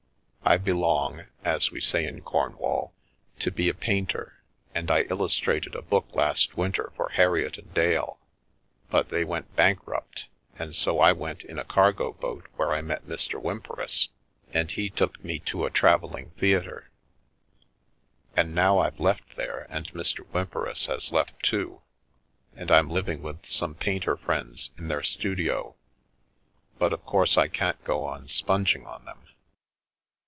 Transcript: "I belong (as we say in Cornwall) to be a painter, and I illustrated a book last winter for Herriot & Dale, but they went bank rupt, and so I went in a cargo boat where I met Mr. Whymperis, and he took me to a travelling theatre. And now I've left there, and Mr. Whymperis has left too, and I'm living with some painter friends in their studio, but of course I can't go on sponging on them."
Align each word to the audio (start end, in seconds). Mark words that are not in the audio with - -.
"I 0.51 0.57
belong 0.57 1.27
(as 1.45 1.71
we 1.71 1.79
say 1.79 2.03
in 2.05 2.19
Cornwall) 2.21 2.93
to 3.39 3.51
be 3.51 3.69
a 3.69 3.73
painter, 3.73 4.43
and 4.75 4.91
I 4.91 5.03
illustrated 5.03 5.75
a 5.75 5.81
book 5.81 6.07
last 6.13 6.57
winter 6.57 6.91
for 6.97 7.09
Herriot 7.13 7.73
& 7.73 7.73
Dale, 7.75 8.17
but 8.89 9.07
they 9.09 9.23
went 9.23 9.55
bank 9.55 9.79
rupt, 9.87 10.27
and 10.59 10.75
so 10.75 10.99
I 10.99 11.13
went 11.13 11.43
in 11.45 11.57
a 11.57 11.63
cargo 11.63 12.11
boat 12.11 12.47
where 12.57 12.73
I 12.73 12.81
met 12.81 13.05
Mr. 13.07 13.39
Whymperis, 13.41 14.09
and 14.51 14.69
he 14.71 14.89
took 14.89 15.23
me 15.23 15.39
to 15.39 15.65
a 15.65 15.69
travelling 15.71 16.31
theatre. 16.31 16.89
And 18.35 18.53
now 18.53 18.79
I've 18.79 18.99
left 18.99 19.37
there, 19.37 19.67
and 19.69 19.89
Mr. 19.93 20.25
Whymperis 20.31 20.87
has 20.87 21.13
left 21.13 21.41
too, 21.43 21.81
and 22.57 22.69
I'm 22.71 22.89
living 22.89 23.21
with 23.21 23.45
some 23.45 23.73
painter 23.75 24.17
friends 24.17 24.71
in 24.77 24.89
their 24.89 25.03
studio, 25.03 25.75
but 26.77 26.91
of 26.91 27.05
course 27.05 27.37
I 27.37 27.47
can't 27.47 27.81
go 27.85 28.03
on 28.03 28.27
sponging 28.27 28.85
on 28.85 29.05
them." 29.05 29.19